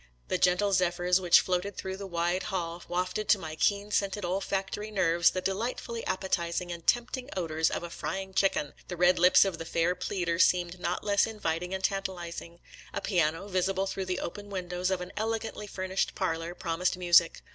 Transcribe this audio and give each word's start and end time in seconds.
The 0.29 0.39
gentle 0.39 0.73
zephyrs 0.73 1.21
which 1.21 1.41
floated 1.41 1.77
through 1.77 1.97
the 1.97 2.07
wide 2.07 2.41
hall 2.49 2.81
wafted 2.87 3.29
to 3.29 3.37
my 3.37 3.55
keen 3.55 3.91
scented 3.91 4.25
olfactory 4.25 4.89
nerves 4.89 5.29
the 5.29 5.41
delightfully 5.41 6.03
appetizing 6.07 6.71
and 6.71 6.87
tempting 6.87 7.29
odors 7.37 7.69
of 7.69 7.83
a 7.83 7.89
frying 7.91 8.33
chicken,; 8.33 8.73
the 8.87 8.97
red 8.97 9.19
lips 9.19 9.45
of 9.45 9.59
the 9.59 9.63
fair 9.63 9.93
pleader 9.93 10.39
seemed 10.39 10.79
not 10.79 11.03
less 11.03 11.27
inviting 11.27 11.71
and 11.71 11.83
tantalizing; 11.83 12.59
a 12.91 12.99
piano, 12.99 13.47
vis 13.47 13.67
ible 13.67 13.87
through 13.87 14.05
the 14.05 14.19
open 14.21 14.49
windows 14.49 14.89
of 14.89 15.01
an 15.01 15.13
elegantly 15.17 15.67
furnished 15.67 16.15
parlor, 16.15 16.55
promised 16.55 16.97
music. 16.97 17.41